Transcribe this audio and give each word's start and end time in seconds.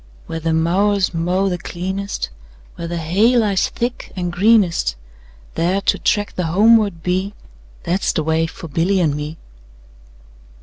Where 0.25 0.39
the 0.39 0.51
mowers 0.51 1.13
mow 1.13 1.47
the 1.47 1.59
cleanest, 1.59 2.31
Where 2.73 2.87
the 2.87 2.97
hay 2.97 3.37
lies 3.37 3.69
thick 3.69 4.11
and 4.15 4.31
greenest, 4.33 4.95
10 5.53 5.53
There 5.53 5.79
to 5.81 5.99
track 5.99 6.33
the 6.33 6.47
homeward 6.47 7.03
bee, 7.03 7.35
That 7.83 8.01
's 8.03 8.11
the 8.11 8.23
way 8.23 8.47
for 8.47 8.67
Billy 8.67 8.99
and 8.99 9.13
me. 9.15 9.37